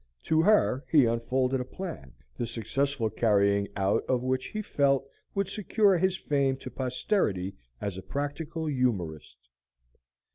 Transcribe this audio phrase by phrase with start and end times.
[0.23, 5.47] To her he unfolded a plan, the successful carrying out of which he felt would
[5.47, 9.37] secure his fame to posterity as a practical humorist.